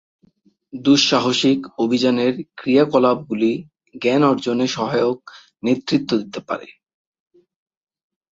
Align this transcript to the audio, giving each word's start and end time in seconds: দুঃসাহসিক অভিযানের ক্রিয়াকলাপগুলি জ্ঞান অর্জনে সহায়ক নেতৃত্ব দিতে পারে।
দুঃসাহসিক 0.73 1.59
অভিযানের 1.77 2.33
ক্রিয়াকলাপগুলি 2.57 3.51
জ্ঞান 3.95 4.21
অর্জনে 4.23 4.67
সহায়ক 4.67 5.19
নেতৃত্ব 5.63 6.11
দিতে 6.17 6.39
পারে। 6.47 6.67